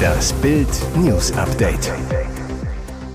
[0.00, 1.92] Das Bild News Update.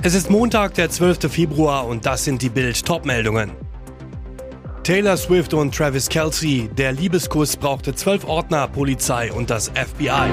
[0.02, 1.32] Es ist Montag, der 12.
[1.32, 3.52] Februar und das sind die Bild Topmeldungen.
[4.84, 10.30] Taylor Swift und Travis Kelsey, der Liebeskuss brauchte zwölf Ordner, Polizei und das FBI.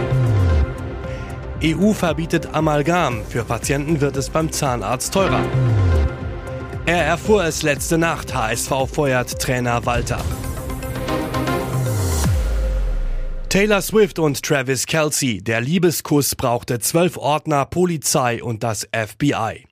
[1.65, 5.45] EU verbietet Amalgam, für Patienten wird es beim Zahnarzt teurer.
[6.85, 10.19] Er erfuhr es letzte Nacht, HSV feuert Trainer Walter.
[13.53, 19.67] Taylor Swift und Travis Kelsey, der Liebeskuss brauchte zwölf Ordner, Polizei und das FBI.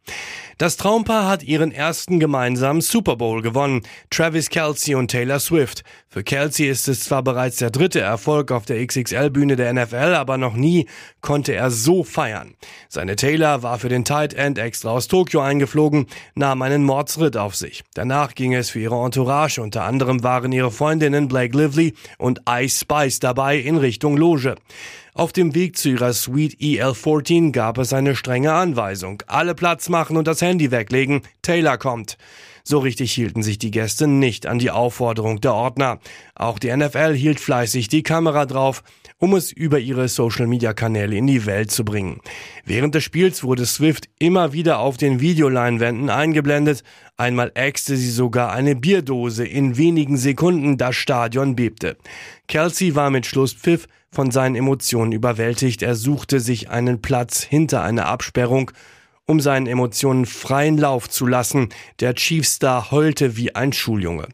[0.60, 3.80] Das Traumpaar hat ihren ersten gemeinsamen Super Bowl gewonnen.
[4.10, 5.84] Travis Kelsey und Taylor Swift.
[6.10, 10.36] Für Kelsey ist es zwar bereits der dritte Erfolg auf der XXL-Bühne der NFL, aber
[10.36, 10.86] noch nie
[11.22, 12.56] konnte er so feiern.
[12.90, 17.56] Seine Taylor war für den Tight End extra aus Tokio eingeflogen, nahm einen Mordsritt auf
[17.56, 17.82] sich.
[17.94, 19.62] Danach ging es für ihre Entourage.
[19.62, 24.56] Unter anderem waren ihre Freundinnen Blake Lively und Ice Spice dabei in Richtung Loge.
[25.14, 29.22] Auf dem Weg zu ihrer Suite EL14 gab es eine strenge Anweisung.
[29.26, 31.22] Alle Platz machen und das Handy weglegen.
[31.42, 32.16] Taylor kommt.
[32.70, 35.98] So richtig hielten sich die Gäste nicht an die Aufforderung der Ordner.
[36.36, 38.84] Auch die NFL hielt fleißig die Kamera drauf,
[39.18, 42.20] um es über ihre Social-Media-Kanäle in die Welt zu bringen.
[42.64, 46.84] Während des Spiels wurde Swift immer wieder auf den Videoleinwänden eingeblendet.
[47.16, 51.96] Einmal äxte sie sogar eine Bierdose in wenigen Sekunden, das Stadion bebte.
[52.46, 55.82] Kelsey war mit Schlusspfiff von seinen Emotionen überwältigt.
[55.82, 58.70] Er suchte sich einen Platz hinter einer Absperrung
[59.30, 61.68] um seinen Emotionen freien Lauf zu lassen.
[62.00, 64.26] Der Chiefstar heulte wie ein Schuljunge.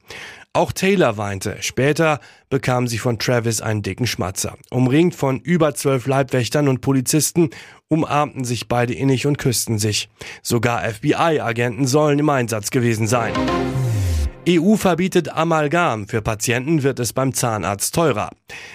[0.55, 1.59] Auch Taylor weinte.
[1.61, 4.57] Später bekam sie von Travis einen dicken Schmatzer.
[4.71, 7.51] Umringt von über zwölf Leibwächtern und Polizisten
[7.89, 10.09] umarmten sich beide innig und küssten sich.
[10.43, 13.35] Sogar FBI-Agenten sollen im Einsatz gewesen sein.
[14.49, 16.09] EU verbietet Amalgam.
[16.09, 18.31] Für Patienten wird es beim Zahnarzt teurer.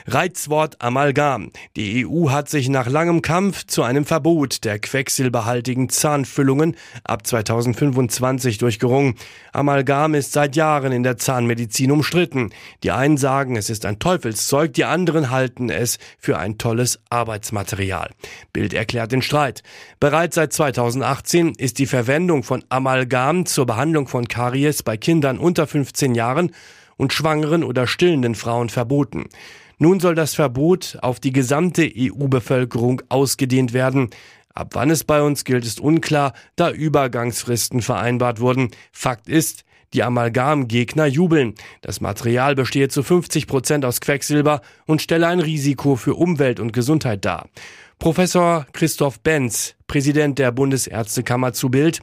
[0.05, 1.51] Reizwort Amalgam.
[1.75, 8.57] Die EU hat sich nach langem Kampf zu einem Verbot der quecksilberhaltigen Zahnfüllungen ab 2025
[8.57, 9.15] durchgerungen.
[9.53, 12.49] Amalgam ist seit Jahren in der Zahnmedizin umstritten.
[12.83, 18.09] Die einen sagen, es ist ein Teufelszeug, die anderen halten es für ein tolles Arbeitsmaterial.
[18.51, 19.63] Bild erklärt den Streit.
[19.99, 25.61] Bereits seit 2018 ist die Verwendung von Amalgam zur Behandlung von Karies bei Kindern unter
[25.61, 26.51] unter 15 Jahren
[26.97, 29.29] und schwangeren oder stillenden Frauen verboten.
[29.81, 34.11] Nun soll das Verbot auf die gesamte EU-Bevölkerung ausgedehnt werden.
[34.53, 38.69] Ab wann es bei uns gilt, ist unklar, da Übergangsfristen vereinbart wurden.
[38.91, 39.63] Fakt ist,
[39.95, 41.55] die Amalgamgegner jubeln.
[41.81, 46.73] Das Material bestehe zu 50 Prozent aus Quecksilber und stelle ein Risiko für Umwelt und
[46.73, 47.49] Gesundheit dar.
[47.97, 52.01] Professor Christoph Benz, Präsident der Bundesärztekammer zu Bild,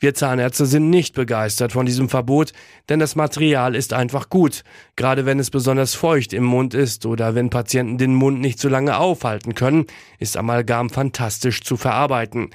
[0.00, 2.52] wir Zahnärzte sind nicht begeistert von diesem Verbot,
[2.88, 4.62] denn das Material ist einfach gut,
[4.94, 8.68] gerade wenn es besonders feucht im Mund ist oder wenn Patienten den Mund nicht so
[8.68, 9.86] lange aufhalten können,
[10.18, 12.50] ist Amalgam fantastisch zu verarbeiten.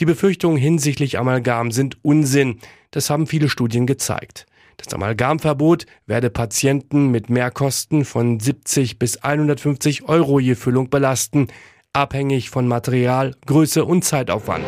[0.00, 2.58] Die Befürchtungen hinsichtlich Amalgam sind Unsinn,
[2.90, 4.46] das haben viele Studien gezeigt.
[4.76, 11.48] Das Amalgamverbot werde Patienten mit Mehrkosten von 70 bis 150 Euro je Füllung belasten,
[11.92, 14.64] abhängig von Material, Größe und Zeitaufwand.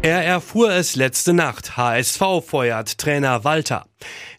[0.00, 1.76] Er erfuhr es letzte Nacht.
[1.76, 3.86] HSV feuert Trainer Walter.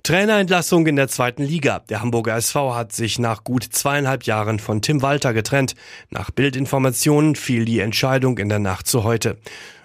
[0.03, 1.79] Trainerentlassung in der zweiten Liga.
[1.89, 5.75] Der Hamburger SV hat sich nach gut zweieinhalb Jahren von Tim Walter getrennt.
[6.11, 9.37] Nach Bildinformationen fiel die Entscheidung in der Nacht zu heute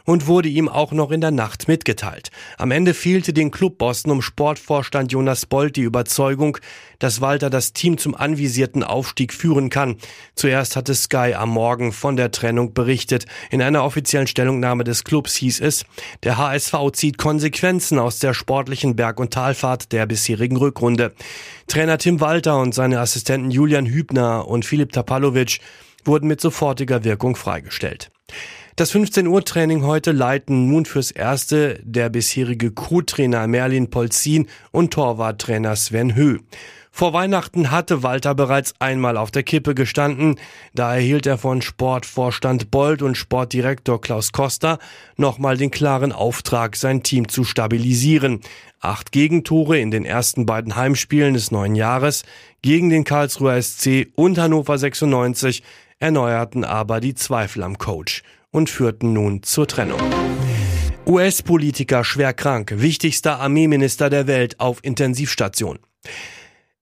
[0.04, 2.30] und wurde ihm auch noch in der Nacht mitgeteilt.
[2.58, 6.58] Am Ende fehlte den Clubbossen um Sportvorstand Jonas Bolt die Überzeugung,
[6.98, 9.96] dass Walter das Team zum anvisierten Aufstieg führen kann.
[10.34, 13.26] Zuerst hatte Sky am Morgen von der Trennung berichtet.
[13.50, 15.84] In einer offiziellen Stellungnahme des Clubs hieß es,
[16.22, 21.14] der HSV zieht Konsequenzen aus der sportlichen Berg- und Talfahrt der bisherigen Rückrunde.
[21.66, 25.60] Trainer Tim Walter und seine Assistenten Julian Hübner und Filip Tapalovic
[26.04, 28.10] wurden mit sofortiger Wirkung freigestellt.
[28.76, 34.92] Das 15 Uhr Training heute leiten nun fürs Erste der bisherige Crew-Trainer Merlin Polzin und
[34.92, 36.40] Torwarttrainer Sven Höh.
[36.90, 40.40] Vor Weihnachten hatte Walter bereits einmal auf der Kippe gestanden.
[40.74, 44.80] Da erhielt er von Sportvorstand Bold und Sportdirektor Klaus Costa
[45.16, 48.40] nochmal den klaren Auftrag, sein Team zu stabilisieren.
[48.80, 52.24] Acht Gegentore in den ersten beiden Heimspielen des neuen Jahres
[52.60, 55.62] gegen den Karlsruher SC und Hannover 96
[56.00, 58.24] erneuerten aber die Zweifel am Coach
[58.54, 60.00] und führten nun zur Trennung.
[61.06, 65.78] US-Politiker schwer krank, wichtigster Armeeminister der Welt auf Intensivstation.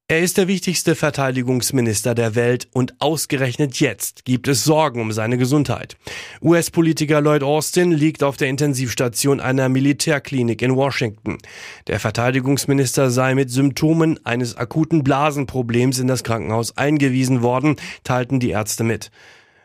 [0.07, 5.39] Er ist der wichtigste Verteidigungsminister der Welt und ausgerechnet jetzt gibt es Sorgen um seine
[5.39, 5.97] Gesundheit.
[6.43, 11.39] US-Politiker Lloyd Austin liegt auf der Intensivstation einer Militärklinik in Washington.
[11.87, 18.51] Der Verteidigungsminister sei mit Symptomen eines akuten Blasenproblems in das Krankenhaus eingewiesen worden, teilten die
[18.51, 19.11] Ärzte mit.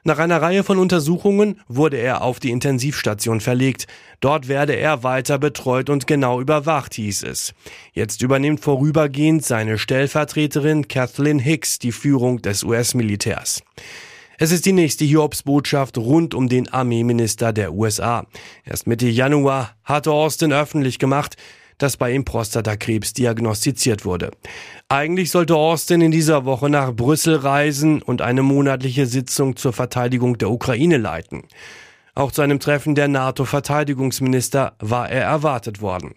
[0.08, 3.88] Nach einer Reihe von Untersuchungen wurde er auf die Intensivstation verlegt.
[4.22, 7.54] Dort werde er weiter betreut und genau überwacht, hieß es.
[7.92, 13.64] Jetzt übernimmt vorübergehend seine Stellvertreterin Kathleen Hicks die Führung des US-Militärs.
[14.38, 18.26] Es ist die nächste Hiobsbotschaft rund um den Armeeminister der USA.
[18.64, 21.36] Erst Mitte Januar hatte Austin öffentlich gemacht,
[21.78, 24.32] dass bei ihm Prostatakrebs diagnostiziert wurde.
[24.90, 30.38] Eigentlich sollte Austin in dieser Woche nach Brüssel reisen und eine monatliche Sitzung zur Verteidigung
[30.38, 31.44] der Ukraine leiten.
[32.16, 36.16] Auch zu einem Treffen der NATO-Verteidigungsminister war er erwartet worden.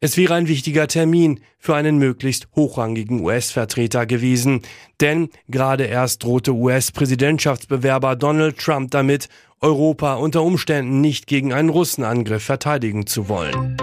[0.00, 4.62] Es wäre ein wichtiger Termin für einen möglichst hochrangigen US-Vertreter gewesen,
[5.00, 9.28] denn gerade erst drohte US-Präsidentschaftsbewerber Donald Trump damit,
[9.60, 13.76] Europa unter Umständen nicht gegen einen Russenangriff verteidigen zu wollen.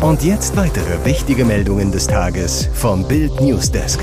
[0.00, 3.98] Und jetzt weitere wichtige Meldungen des Tages vom Bild Newsdesk.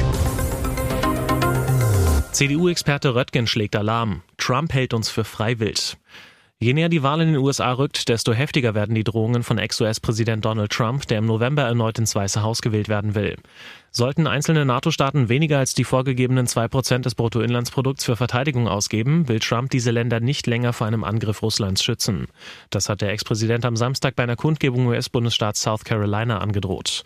[2.34, 4.22] CDU-Experte Röttgen schlägt Alarm.
[4.38, 5.96] Trump hält uns für freiwillig.
[6.58, 10.46] Je näher die Wahl in den USA rückt, desto heftiger werden die Drohungen von Ex-US-Präsident
[10.46, 13.36] Donald Trump, der im November erneut ins Weiße Haus gewählt werden will.
[13.92, 19.42] Sollten einzelne NATO-Staaten weniger als die vorgegebenen zwei Prozent des Bruttoinlandsprodukts für Verteidigung ausgeben, will
[19.42, 22.28] Trump diese Länder nicht länger vor einem Angriff Russlands schützen.
[22.70, 27.04] Das hat der Ex-Präsident am Samstag bei einer Kundgebung US-Bundesstaats South Carolina angedroht.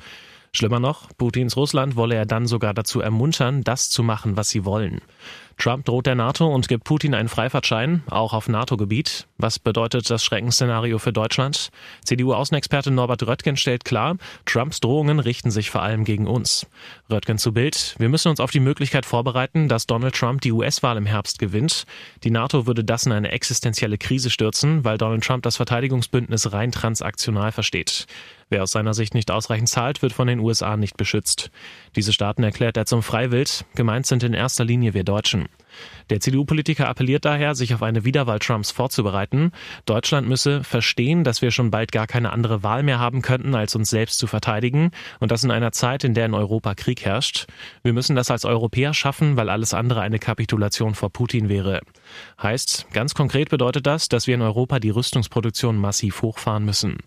[0.52, 4.66] Schlimmer noch, Putins Russland wolle er dann sogar dazu ermuntern, das zu machen, was sie
[4.66, 5.02] wollen.
[5.60, 9.28] Trump droht der NATO und gibt Putin einen Freifahrtschein, auch auf NATO-Gebiet.
[9.38, 11.70] Was bedeutet das Schreckensszenario für Deutschland?
[12.06, 14.16] CDU-Außenexperte Norbert Röttgen stellt klar,
[14.46, 16.66] Trumps Drohungen richten sich vor allem gegen uns.
[17.12, 17.96] Röttgen zu Bild.
[17.98, 21.86] Wir müssen uns auf die Möglichkeit vorbereiten, dass Donald Trump die US-Wahl im Herbst gewinnt.
[22.24, 26.72] Die NATO würde das in eine existenzielle Krise stürzen, weil Donald Trump das Verteidigungsbündnis rein
[26.72, 28.08] transaktional versteht.
[28.50, 31.52] Wer aus seiner Sicht nicht ausreichend zahlt, wird von den USA nicht beschützt.
[31.96, 33.66] Diese Staaten erklärt er zum Freiwild.
[33.76, 35.48] Gemeint sind in erster Linie wir Deutschen.
[36.10, 39.52] Der CDU-Politiker appelliert daher, sich auf eine Wiederwahl Trumps vorzubereiten.
[39.86, 43.76] Deutschland müsse verstehen, dass wir schon bald gar keine andere Wahl mehr haben könnten, als
[43.76, 47.48] uns selbst zu verteidigen und das in einer Zeit, in der in Europa Krieg herrscht.
[47.84, 51.82] Wir müssen das als Europäer schaffen, weil alles andere eine Kapitulation vor Putin wäre.
[52.42, 56.98] Heißt, ganz konkret bedeutet das, dass wir in Europa die Rüstungsproduktion massiv hochfahren müssen.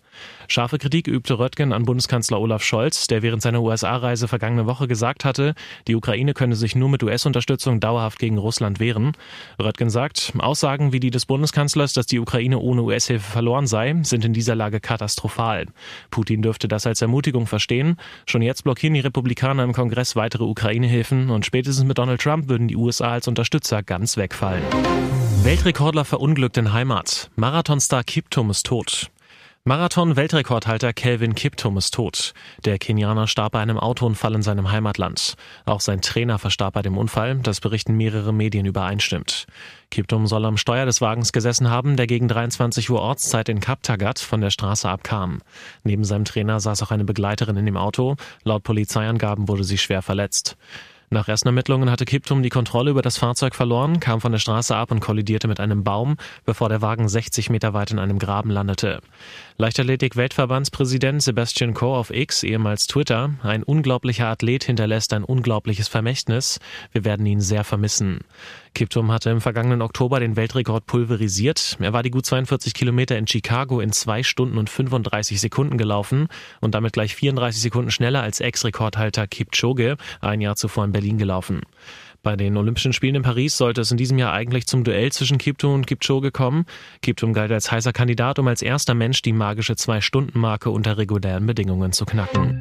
[0.47, 5.25] Scharfe Kritik übte Röttgen an Bundeskanzler Olaf Scholz, der während seiner USA-Reise vergangene Woche gesagt
[5.25, 5.55] hatte,
[5.87, 9.13] die Ukraine könne sich nur mit US-Unterstützung dauerhaft gegen Russland wehren.
[9.61, 14.25] Röttgen sagt, Aussagen wie die des Bundeskanzlers, dass die Ukraine ohne US-Hilfe verloren sei, sind
[14.25, 15.67] in dieser Lage katastrophal.
[16.11, 17.97] Putin dürfte das als Ermutigung verstehen.
[18.25, 22.67] Schon jetzt blockieren die Republikaner im Kongress weitere Ukraine-Hilfen und spätestens mit Donald Trump würden
[22.67, 24.63] die USA als Unterstützer ganz wegfallen.
[25.43, 27.29] Weltrekordler verunglückt in Heimat.
[27.35, 29.09] Marathonstar Kiptum ist tot.
[29.65, 32.33] Marathon-Weltrekordhalter Kelvin Kiptum ist tot.
[32.65, 35.35] Der Kenianer starb bei einem Autounfall in seinem Heimatland.
[35.63, 39.45] Auch sein Trainer verstarb bei dem Unfall, das berichten mehrere Medien übereinstimmt.
[39.89, 44.19] Kiptum soll am Steuer des Wagens gesessen haben, der gegen 23 Uhr Ortszeit in Kaptagat
[44.19, 45.41] von der Straße abkam.
[45.85, 48.17] Neben seinem Trainer saß auch eine Begleiterin in dem Auto.
[48.43, 50.57] Laut Polizeiangaben wurde sie schwer verletzt.
[51.13, 54.75] Nach ersten Ermittlungen hatte Kiptum die Kontrolle über das Fahrzeug verloren, kam von der Straße
[54.75, 58.49] ab und kollidierte mit einem Baum, bevor der Wagen 60 Meter weit in einem Graben
[58.49, 58.99] landete.
[59.57, 66.59] Leichtathletik-Weltverbandspräsident Sebastian Coe auf X, ehemals Twitter, ein unglaublicher Athlet hinterlässt ein unglaubliches Vermächtnis.
[66.91, 68.21] Wir werden ihn sehr vermissen.
[68.73, 71.77] Kiptum hatte im vergangenen Oktober den Weltrekord pulverisiert.
[71.79, 76.29] Er war die gut 42 Kilometer in Chicago in zwei Stunden und 35 Sekunden gelaufen
[76.59, 81.61] und damit gleich 34 Sekunden schneller als Ex-Rekordhalter Kipchoge ein Jahr zuvor in Berlin gelaufen.
[82.23, 85.37] Bei den Olympischen Spielen in Paris sollte es in diesem Jahr eigentlich zum Duell zwischen
[85.37, 86.65] Kiptum und Kipchoge kommen.
[87.01, 91.91] Kiptum galt als heißer Kandidat, um als erster Mensch die magische Zwei-Stunden-Marke unter regulären Bedingungen
[91.91, 92.59] zu knacken.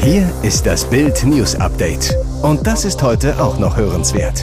[0.00, 2.16] Hier ist das Bild News Update.
[2.40, 4.42] Und das ist heute auch noch hörenswert.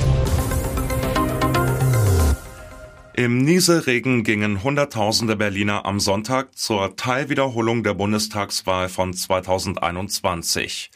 [3.13, 10.91] Im Nieselregen gingen Hunderttausende Berliner am Sonntag zur Teilwiederholung der Bundestagswahl von 2021.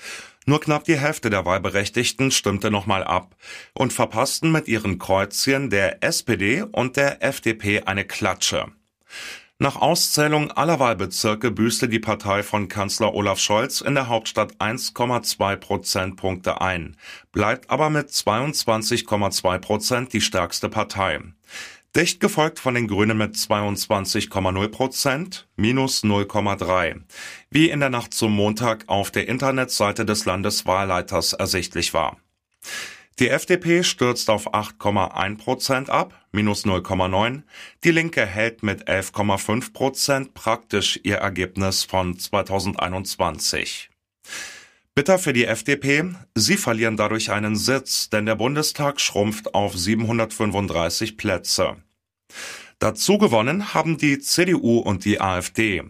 [0.46, 3.36] Nur knapp die Hälfte der Wahlberechtigten stimmte nochmal ab
[3.74, 8.68] und verpassten mit ihren Kreuzchen der SPD und der FDP eine Klatsche.
[9.58, 15.56] Nach Auszählung aller Wahlbezirke büßte die Partei von Kanzler Olaf Scholz in der Hauptstadt 1,2
[15.56, 16.98] Prozentpunkte ein,
[17.32, 21.22] bleibt aber mit 22,2 Prozent die stärkste Partei.
[21.96, 27.02] Dicht gefolgt von den Grünen mit 22,0 Prozent, minus 0,3,
[27.50, 32.18] wie in der Nacht zum Montag auf der Internetseite des Landeswahlleiters ersichtlich war.
[33.20, 37.44] Die FDP stürzt auf 8,1 Prozent ab, minus 0,9.
[37.86, 43.90] Die Linke hält mit 11,5 Prozent praktisch ihr Ergebnis von 2021.
[44.96, 51.16] Bitter für die FDP, sie verlieren dadurch einen Sitz, denn der Bundestag schrumpft auf 735
[51.16, 51.78] Plätze.
[52.80, 55.84] Dazu gewonnen haben die CDU und die AfD.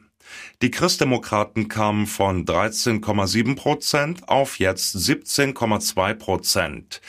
[0.61, 7.01] Die Christdemokraten kamen von 13,7 Prozent auf jetzt 17,2 Prozent.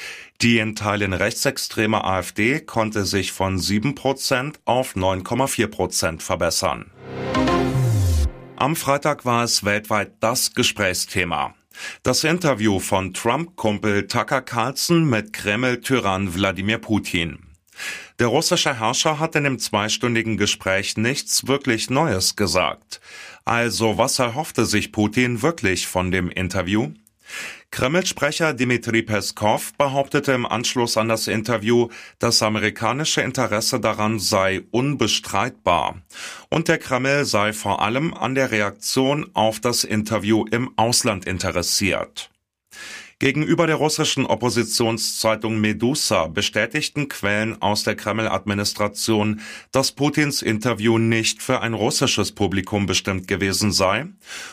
[0.43, 6.91] Die in Teilen rechtsextreme AfD konnte sich von 7 Prozent auf 9,4 Prozent verbessern.
[8.57, 11.55] Am Freitag war es weltweit das Gesprächsthema.
[12.03, 17.46] Das Interview von Trump-Kumpel Tucker Carlson mit Kreml-Tyrann Wladimir Putin.
[18.19, 23.01] Der russische Herrscher hat in dem zweistündigen Gespräch nichts wirklich Neues gesagt.
[23.45, 26.93] Also was erhoffte sich Putin wirklich von dem Interview?
[27.71, 36.01] Kreml-Sprecher Dmitri Peskov behauptete im Anschluss an das Interview, das amerikanische Interesse daran sei unbestreitbar
[36.49, 42.31] und der Kreml sei vor allem an der Reaktion auf das Interview im Ausland interessiert.
[43.19, 49.41] Gegenüber der russischen Oppositionszeitung Medusa bestätigten Quellen aus der Kreml-Administration,
[49.73, 54.05] dass Putins Interview nicht für ein russisches Publikum bestimmt gewesen sei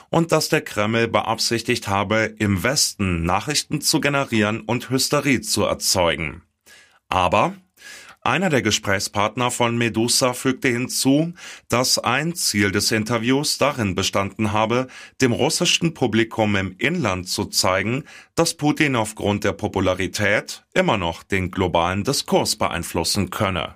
[0.09, 6.43] und dass der Kreml beabsichtigt habe, im Westen Nachrichten zu generieren und Hysterie zu erzeugen.
[7.09, 7.55] Aber
[8.23, 11.33] einer der Gesprächspartner von Medusa fügte hinzu,
[11.67, 14.87] dass ein Ziel des Interviews darin bestanden habe,
[15.21, 21.51] dem russischen Publikum im Inland zu zeigen, dass Putin aufgrund der Popularität immer noch den
[21.51, 23.75] globalen Diskurs beeinflussen könne.